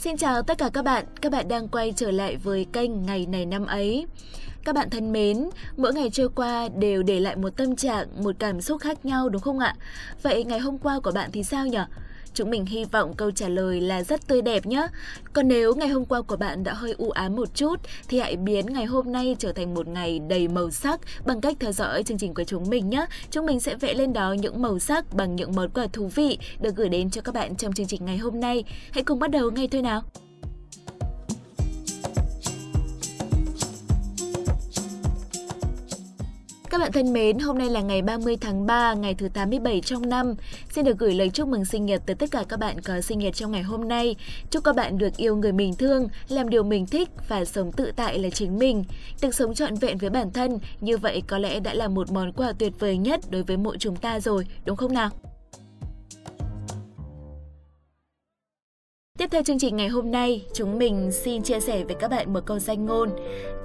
[0.00, 3.26] Xin chào tất cả các bạn, các bạn đang quay trở lại với kênh Ngày
[3.26, 4.06] này năm ấy.
[4.64, 8.36] Các bạn thân mến, mỗi ngày trôi qua đều để lại một tâm trạng, một
[8.38, 9.74] cảm xúc khác nhau đúng không ạ?
[10.22, 11.78] Vậy ngày hôm qua của bạn thì sao nhỉ?
[12.34, 14.86] Chúng mình hy vọng câu trả lời là rất tươi đẹp nhé.
[15.32, 17.76] Còn nếu ngày hôm qua của bạn đã hơi u ám một chút,
[18.08, 21.56] thì hãy biến ngày hôm nay trở thành một ngày đầy màu sắc bằng cách
[21.60, 23.06] theo dõi chương trình của chúng mình nhé.
[23.30, 26.38] Chúng mình sẽ vẽ lên đó những màu sắc bằng những món quà thú vị
[26.60, 28.64] được gửi đến cho các bạn trong chương trình ngày hôm nay.
[28.90, 30.02] Hãy cùng bắt đầu ngay thôi nào.
[36.70, 40.08] Các bạn thân mến, hôm nay là ngày 30 tháng 3, ngày thứ 87 trong
[40.08, 40.34] năm.
[40.70, 43.18] Xin được gửi lời chúc mừng sinh nhật tới tất cả các bạn có sinh
[43.18, 44.16] nhật trong ngày hôm nay.
[44.50, 47.92] Chúc các bạn được yêu người mình thương, làm điều mình thích và sống tự
[47.96, 48.84] tại là chính mình.
[49.22, 52.32] Được sống trọn vẹn với bản thân, như vậy có lẽ đã là một món
[52.32, 55.10] quà tuyệt vời nhất đối với mỗi chúng ta rồi, đúng không nào?
[59.18, 62.32] Tiếp theo chương trình ngày hôm nay, chúng mình xin chia sẻ với các bạn
[62.32, 63.10] một câu danh ngôn.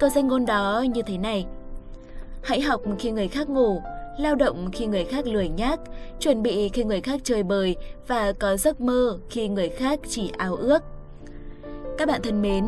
[0.00, 1.46] Câu danh ngôn đó như thế này.
[2.46, 3.82] Hãy học khi người khác ngủ,
[4.18, 5.80] lao động khi người khác lười nhác,
[6.20, 10.30] chuẩn bị khi người khác chơi bời và có giấc mơ khi người khác chỉ
[10.38, 10.82] ao ước.
[11.98, 12.64] Các bạn thân mến,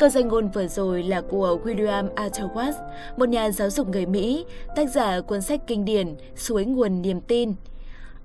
[0.00, 2.72] câu danh ngôn vừa rồi là của William Arthur Watts,
[3.16, 4.44] một nhà giáo dục người Mỹ,
[4.76, 7.54] tác giả cuốn sách kinh điển Suối nguồn niềm tin.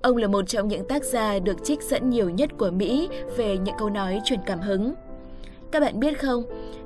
[0.02, 3.58] Ông là một trong những tác giả được trích dẫn nhiều nhất của Mỹ về
[3.58, 4.94] những câu nói truyền cảm hứng.
[5.72, 6.42] Các bạn biết không,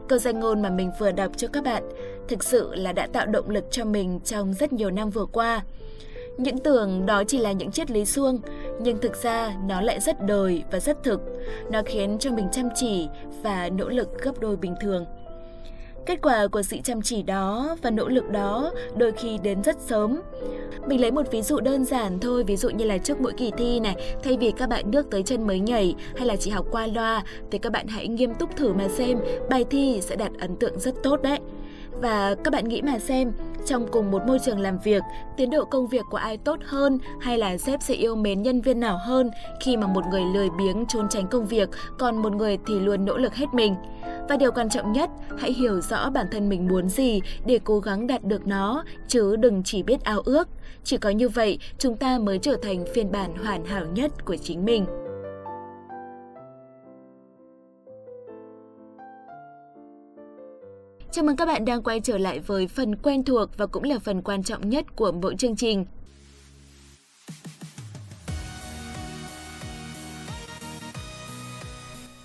[0.09, 1.83] câu danh ngôn mà mình vừa đọc cho các bạn
[2.29, 5.63] thực sự là đã tạo động lực cho mình trong rất nhiều năm vừa qua.
[6.39, 8.41] Những tưởng đó chỉ là những triết lý suông,
[8.81, 11.21] nhưng thực ra nó lại rất đời và rất thực.
[11.71, 13.09] Nó khiến cho mình chăm chỉ
[13.43, 15.07] và nỗ lực gấp đôi bình thường.
[16.09, 19.77] Kết quả của sự chăm chỉ đó và nỗ lực đó đôi khi đến rất
[19.81, 20.21] sớm.
[20.87, 23.51] Mình lấy một ví dụ đơn giản thôi, ví dụ như là trước mỗi kỳ
[23.59, 26.67] thi này, thay vì các bạn nước tới chân mới nhảy hay là chỉ học
[26.71, 29.19] qua loa, thì các bạn hãy nghiêm túc thử mà xem,
[29.51, 31.39] bài thi sẽ đạt ấn tượng rất tốt đấy.
[32.01, 33.33] Và các bạn nghĩ mà xem,
[33.67, 35.03] trong cùng một môi trường làm việc,
[35.37, 38.61] tiến độ công việc của ai tốt hơn hay là sếp sẽ yêu mến nhân
[38.61, 39.31] viên nào hơn
[39.61, 41.69] khi mà một người lười biếng trốn tránh công việc,
[41.99, 43.75] còn một người thì luôn nỗ lực hết mình.
[44.29, 47.79] Và điều quan trọng nhất, hãy hiểu rõ bản thân mình muốn gì để cố
[47.79, 50.49] gắng đạt được nó, chứ đừng chỉ biết ao ước.
[50.85, 54.37] Chỉ có như vậy, chúng ta mới trở thành phiên bản hoàn hảo nhất của
[54.37, 54.87] chính mình.
[61.13, 63.99] Chào mừng các bạn đang quay trở lại với phần quen thuộc và cũng là
[63.99, 65.85] phần quan trọng nhất của mỗi chương trình.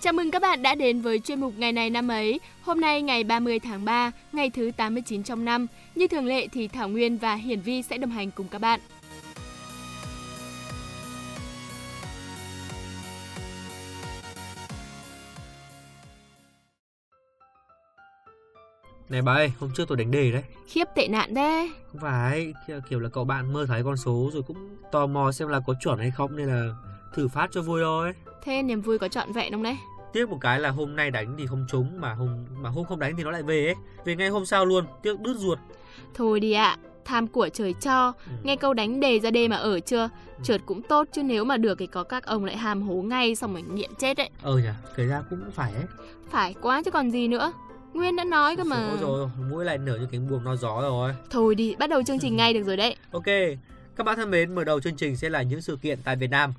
[0.01, 2.39] Chào mừng các bạn đã đến với chuyên mục ngày này năm ấy.
[2.61, 5.67] Hôm nay ngày 30 tháng 3, ngày thứ 89 trong năm.
[5.95, 8.79] Như thường lệ thì Thảo Nguyên và Hiển Vi sẽ đồng hành cùng các bạn.
[19.09, 20.43] Này bà ơi, hôm trước tôi đánh đề đấy.
[20.67, 22.53] Khiếp tệ nạn đấy Không phải,
[22.89, 24.57] kiểu là cậu bạn mơ thấy con số rồi cũng
[24.91, 26.75] tò mò xem là có chuẩn hay không Nên là
[27.15, 28.13] thử phát cho vui thôi.
[28.43, 29.77] Thế niềm vui có trọn vẹn không đấy?
[30.13, 32.99] Tiếc một cái là hôm nay đánh thì không trúng Mà hôm mà hôm không
[32.99, 33.75] đánh thì nó lại về ấy.
[34.05, 35.59] Về ngay hôm sau luôn, tiếc đứt ruột.
[36.13, 38.13] Thôi đi ạ, tham của trời cho.
[38.27, 38.31] Ừ.
[38.43, 40.09] Nghe câu đánh đề ra đê mà ở chưa?
[40.37, 40.43] Ừ.
[40.43, 43.35] Trượt cũng tốt chứ nếu mà được thì có các ông lại hàm hố ngay
[43.35, 44.29] Xong rồi nghiện chết đấy.
[44.41, 45.83] Ờ nhỉ, kể ra cũng phải ấy.
[46.29, 47.53] Phải quá chứ còn gì nữa
[47.93, 48.97] Nguyên đã nói cơ mà.
[49.01, 51.13] Rồi, mũi lại nở như cánh buồm no gió rồi.
[51.29, 52.95] Thôi đi, bắt đầu chương trình ngay được rồi đấy.
[53.11, 53.25] Ok,
[53.95, 56.29] các bạn thân mến, mở đầu chương trình sẽ là những sự kiện tại Việt
[56.29, 56.53] Nam.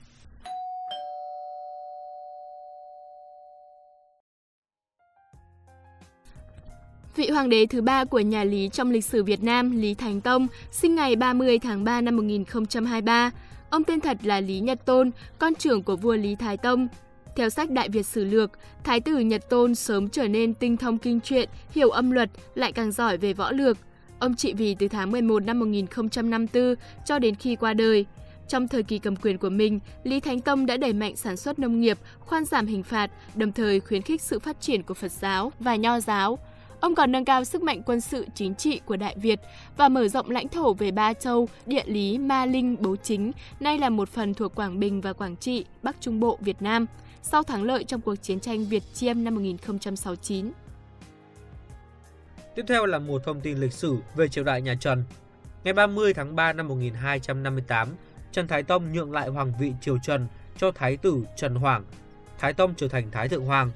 [7.16, 10.20] Vị hoàng đế thứ ba của nhà Lý trong lịch sử Việt Nam, Lý Thánh
[10.20, 13.30] Tông, sinh ngày 30 tháng 3 năm 1023.
[13.70, 16.88] Ông tên thật là Lý Nhật Tôn, con trưởng của vua Lý Thái Tông,
[17.36, 18.50] theo sách Đại Việt Sử Lược,
[18.84, 22.72] Thái tử Nhật Tôn sớm trở nên tinh thông kinh truyện, hiểu âm luật, lại
[22.72, 23.76] càng giỏi về võ lược.
[24.18, 26.74] Ông trị vì từ tháng 11 năm 1054
[27.04, 28.06] cho đến khi qua đời.
[28.48, 31.58] Trong thời kỳ cầm quyền của mình, Lý Thánh Tông đã đẩy mạnh sản xuất
[31.58, 35.12] nông nghiệp, khoan giảm hình phạt, đồng thời khuyến khích sự phát triển của Phật
[35.12, 36.38] giáo và Nho giáo.
[36.80, 39.40] Ông còn nâng cao sức mạnh quân sự chính trị của Đại Việt
[39.76, 43.78] và mở rộng lãnh thổ về Ba Châu, địa lý Ma Linh, Bố Chính, nay
[43.78, 46.86] là một phần thuộc Quảng Bình và Quảng Trị, Bắc Trung Bộ, Việt Nam–
[47.26, 50.52] sau thắng lợi trong cuộc chiến tranh Việt Chiêm năm 1069.
[52.54, 55.04] Tiếp theo là một thông tin lịch sử về triều đại nhà Trần.
[55.64, 57.88] Ngày 30 tháng 3 năm 1258,
[58.32, 60.26] Trần Thái Tông nhượng lại hoàng vị triều Trần
[60.56, 61.84] cho Thái tử Trần Hoàng.
[62.38, 63.70] Thái Tông trở thành Thái Thượng Hoàng.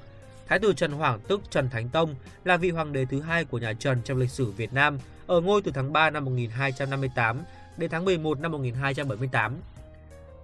[0.47, 3.57] Thái tử Trần Hoàng tức Trần Thánh Tông là vị hoàng đế thứ hai của
[3.57, 7.39] nhà Trần trong lịch sử Việt Nam, ở ngôi từ tháng 3 năm 1258
[7.77, 9.55] đến tháng 11 năm 1278.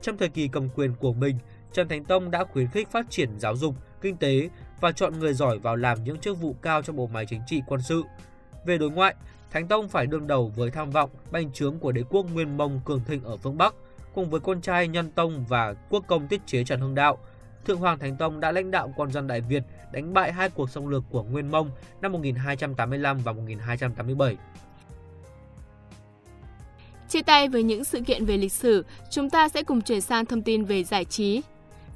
[0.02, 1.38] Trong thời kỳ cầm quyền của mình,
[1.76, 4.50] Trần Thánh Tông đã khuyến khích phát triển giáo dục, kinh tế
[4.82, 7.62] và chọn người giỏi vào làm những chức vụ cao trong bộ máy chính trị
[7.68, 8.04] quân sự.
[8.66, 9.16] Về đối ngoại,
[9.52, 12.82] Thánh Tông phải đương đầu với tham vọng bành trướng của đế quốc Nguyên Mông
[12.86, 13.76] cường thịnh ở phương Bắc,
[14.14, 17.18] cùng với con trai Nhân Tông và quốc công tiết chế Trần Hưng Đạo.
[17.66, 19.64] Thượng Hoàng Thánh Tông đã lãnh đạo quân dân Đại Việt
[19.94, 21.70] đánh bại hai cuộc xâm lược của Nguyên Mông
[22.02, 24.38] năm 1285 và 1287.
[27.10, 30.26] Chia tay với những sự kiện về lịch sử, chúng ta sẽ cùng chuyển sang
[30.26, 31.42] thông tin về giải trí.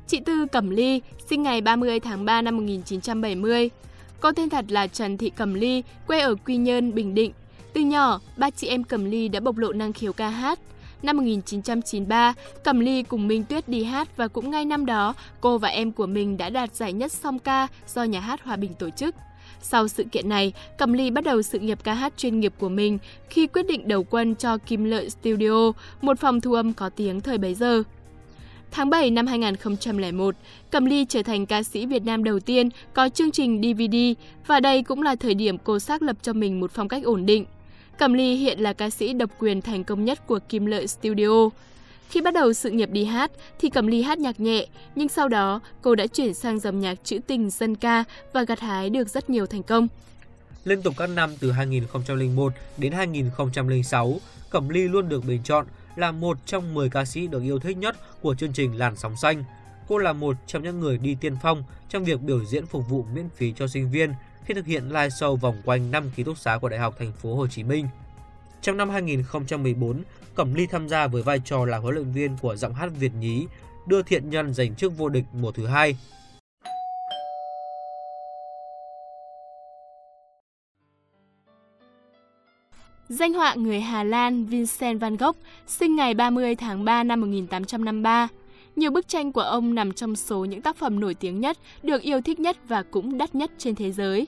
[0.09, 3.69] Chị Tư Cẩm Ly, sinh ngày 30 tháng 3 năm 1970.
[4.19, 7.31] Cô tên thật là Trần Thị Cẩm Ly, quê ở Quy Nhơn, Bình Định.
[7.73, 10.59] Từ nhỏ, ba chị em Cẩm Ly đã bộc lộ năng khiếu ca hát.
[11.03, 12.33] Năm 1993,
[12.63, 15.91] Cẩm Ly cùng Minh Tuyết đi hát và cũng ngay năm đó, cô và em
[15.91, 19.15] của mình đã đạt giải nhất song ca do Nhà hát Hòa Bình tổ chức.
[19.61, 22.69] Sau sự kiện này, Cẩm Ly bắt đầu sự nghiệp ca hát chuyên nghiệp của
[22.69, 22.97] mình
[23.29, 25.71] khi quyết định đầu quân cho Kim Lợi Studio,
[26.01, 27.83] một phòng thu âm có tiếng thời bấy giờ.
[28.71, 30.35] Tháng 7 năm 2001,
[30.71, 33.95] Cẩm Ly trở thành ca sĩ Việt Nam đầu tiên có chương trình DVD
[34.47, 37.25] và đây cũng là thời điểm cô xác lập cho mình một phong cách ổn
[37.25, 37.45] định.
[37.97, 41.49] Cẩm Ly hiện là ca sĩ độc quyền thành công nhất của Kim Lợi Studio.
[42.09, 45.27] Khi bắt đầu sự nghiệp đi hát thì Cẩm Ly hát nhạc nhẹ, nhưng sau
[45.27, 49.09] đó cô đã chuyển sang dòng nhạc trữ tình dân ca và gặt hái được
[49.09, 49.87] rất nhiều thành công.
[50.65, 54.19] Liên tục các năm từ 2001 đến 2006,
[54.49, 55.65] Cẩm Ly luôn được bình chọn
[55.99, 59.15] là một trong 10 ca sĩ được yêu thích nhất của chương trình Làn sóng
[59.17, 59.43] xanh.
[59.87, 63.05] Cô là một trong những người đi tiên phong trong việc biểu diễn phục vụ
[63.13, 64.13] miễn phí cho sinh viên
[64.45, 67.11] khi thực hiện live show vòng quanh năm ký túc xá của Đại học Thành
[67.11, 67.87] phố Hồ Chí Minh.
[68.61, 70.03] Trong năm 2014,
[70.35, 73.13] Cẩm Ly tham gia với vai trò là huấn luyện viên của giọng hát Việt
[73.19, 73.47] nhí,
[73.87, 75.97] đưa thiện nhân giành chức vô địch mùa thứ hai.
[83.09, 88.27] Danh họa người Hà Lan Vincent van Gogh sinh ngày 30 tháng 3 năm 1853.
[88.75, 92.01] Nhiều bức tranh của ông nằm trong số những tác phẩm nổi tiếng nhất, được
[92.01, 94.27] yêu thích nhất và cũng đắt nhất trên thế giới.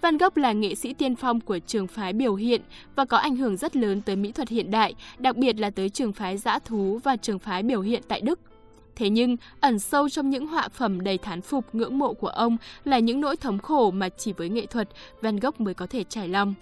[0.00, 2.60] Van Gogh là nghệ sĩ tiên phong của trường phái biểu hiện
[2.96, 5.88] và có ảnh hưởng rất lớn tới mỹ thuật hiện đại, đặc biệt là tới
[5.88, 8.40] trường phái dã thú và trường phái biểu hiện tại Đức.
[8.96, 12.56] Thế nhưng, ẩn sâu trong những họa phẩm đầy thán phục ngưỡng mộ của ông
[12.84, 14.88] là những nỗi thống khổ mà chỉ với nghệ thuật,
[15.20, 16.54] Van Gogh mới có thể trải lòng.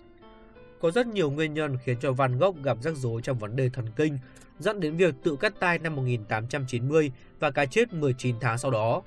[0.81, 3.69] Có rất nhiều nguyên nhân khiến cho Van Gogh gặp rắc rối trong vấn đề
[3.69, 4.19] thần kinh,
[4.59, 9.03] dẫn đến việc tự cắt tay năm 1890 và cái chết 19 tháng sau đó.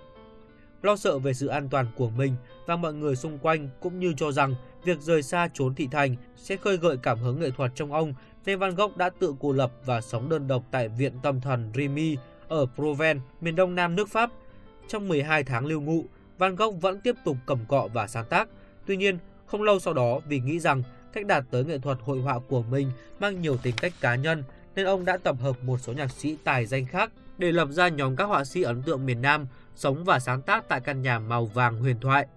[0.82, 2.36] Lo sợ về sự an toàn của mình
[2.66, 6.16] và mọi người xung quanh cũng như cho rằng việc rời xa trốn thị thành
[6.36, 8.14] sẽ khơi gợi cảm hứng nghệ thuật trong ông
[8.46, 11.72] nên Van Gogh đã tự cô lập và sống đơn độc tại viện tâm thần
[11.76, 12.18] Remy
[12.48, 14.30] ở Provence, miền đông nam nước Pháp.
[14.88, 16.06] Trong 12 tháng lưu ngụ,
[16.38, 18.50] Van Gogh vẫn tiếp tục cầm cọ và sáng tác.
[18.86, 20.84] Tuy nhiên, không lâu sau đó vì nghĩ rằng
[21.14, 24.44] cách đạt tới nghệ thuật hội họa của mình mang nhiều tính cách cá nhân
[24.76, 27.88] nên ông đã tập hợp một số nhạc sĩ tài danh khác để lập ra
[27.88, 31.20] nhóm các họa sĩ ấn tượng miền Nam sống và sáng tác tại căn nhà
[31.20, 32.28] màu vàng huyền thoại.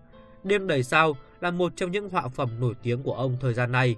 [0.44, 3.72] Đêm đầy sao là một trong những họa phẩm nổi tiếng của ông thời gian
[3.72, 3.96] này.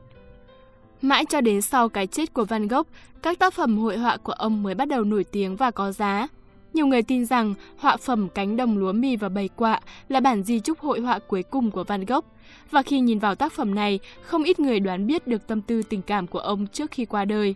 [1.02, 2.86] Mãi cho đến sau cái chết của Van Gogh,
[3.22, 6.28] các tác phẩm hội họa của ông mới bắt đầu nổi tiếng và có giá.
[6.74, 10.42] Nhiều người tin rằng họa phẩm Cánh đồng lúa mì và bầy quạ là bản
[10.42, 12.24] di chúc hội họa cuối cùng của Van Gogh.
[12.70, 15.82] Và khi nhìn vào tác phẩm này, không ít người đoán biết được tâm tư
[15.82, 17.54] tình cảm của ông trước khi qua đời.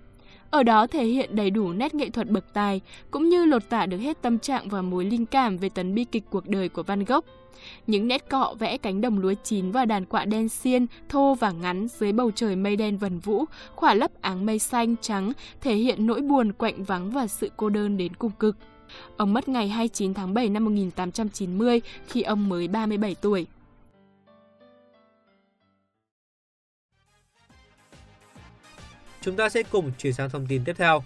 [0.51, 2.81] Ở đó thể hiện đầy đủ nét nghệ thuật bậc tài,
[3.11, 6.05] cũng như lột tả được hết tâm trạng và mối linh cảm về tấn bi
[6.05, 7.25] kịch cuộc đời của Van Gogh.
[7.87, 11.51] Những nét cọ vẽ cánh đồng lúa chín và đàn quạ đen xiên, thô và
[11.51, 15.75] ngắn dưới bầu trời mây đen vần vũ, khỏa lấp áng mây xanh trắng, thể
[15.75, 18.57] hiện nỗi buồn quạnh vắng và sự cô đơn đến cùng cực.
[19.17, 23.47] Ông mất ngày 29 tháng 7 năm 1890 khi ông mới 37 tuổi.
[29.21, 31.05] Chúng ta sẽ cùng chuyển sang thông tin tiếp theo.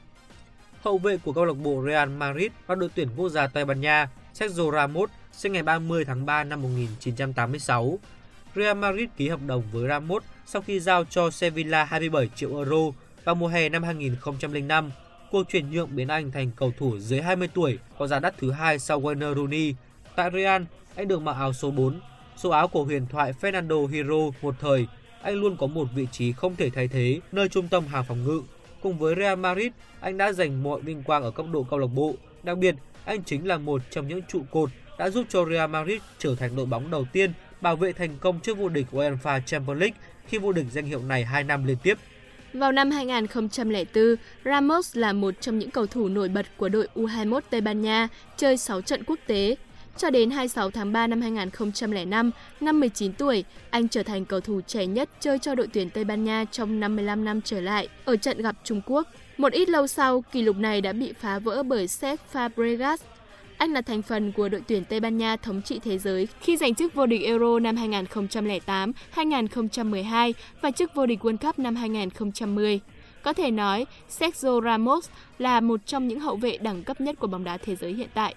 [0.83, 3.81] Hậu vệ của câu lạc bộ Real Madrid và đội tuyển quốc gia Tây Ban
[3.81, 7.99] Nha, Sergio Ramos, sinh ngày 30 tháng 3 năm 1986.
[8.55, 12.93] Real Madrid ký hợp đồng với Ramos sau khi giao cho Sevilla 27 triệu euro
[13.25, 14.91] vào mùa hè năm 2005.
[15.31, 18.51] Cuộc chuyển nhượng biến anh thành cầu thủ dưới 20 tuổi có giá đắt thứ
[18.51, 19.75] hai sau Wayne Rooney.
[20.17, 20.63] Tại Real,
[20.95, 22.01] anh được mặc áo số 4,
[22.37, 24.87] số áo của huyền thoại Fernando Hierro một thời
[25.27, 28.25] anh luôn có một vị trí không thể thay thế nơi trung tâm hàng phòng
[28.25, 28.43] ngự.
[28.83, 31.87] Cùng với Real Madrid, anh đã giành mọi vinh quang ở cấp độ câu lạc
[31.87, 32.15] bộ.
[32.43, 36.01] Đặc biệt, anh chính là một trong những trụ cột đã giúp cho Real Madrid
[36.19, 39.81] trở thành đội bóng đầu tiên bảo vệ thành công trước vô địch UEFA Champions
[39.81, 41.99] League khi vô địch danh hiệu này 2 năm liên tiếp.
[42.59, 47.41] Vào năm 2004, Ramos là một trong những cầu thủ nổi bật của đội U21
[47.51, 49.57] Tây Ban Nha, chơi 6 trận quốc tế.
[49.97, 54.61] Cho đến 26 tháng 3 năm 2005, năm 19 tuổi, anh trở thành cầu thủ
[54.61, 58.17] trẻ nhất chơi cho đội tuyển Tây Ban Nha trong 55 năm trở lại ở
[58.17, 59.09] trận gặp Trung Quốc.
[59.37, 62.97] Một ít lâu sau, kỷ lục này đã bị phá vỡ bởi Seth Fabregas.
[63.59, 66.57] Anh là thành phần của đội tuyển Tây Ban Nha thống trị thế giới khi
[66.57, 71.77] giành chức vô địch Euro năm 2008, 2012 và chức vô địch World Cup năm
[71.77, 72.81] 2010.
[73.23, 75.09] Có thể nói, Sergio Ramos
[75.39, 78.09] là một trong những hậu vệ đẳng cấp nhất của bóng đá thế giới hiện
[78.15, 78.35] tại.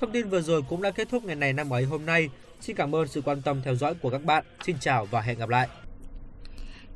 [0.00, 2.28] Thông tin vừa rồi cũng đã kết thúc ngày này năm ấy hôm nay.
[2.60, 4.44] Xin cảm ơn sự quan tâm theo dõi của các bạn.
[4.64, 5.68] Xin chào và hẹn gặp lại.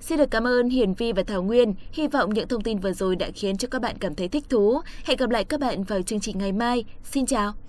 [0.00, 1.75] Xin được cảm ơn Hiền Vi và Thảo Nguyên.
[1.92, 4.45] Hy vọng những thông tin vừa rồi đã khiến cho các bạn cảm thấy thích
[4.49, 4.80] thú.
[5.04, 6.85] Hẹn gặp lại các bạn vào chương trình ngày mai.
[7.04, 7.60] Xin chào!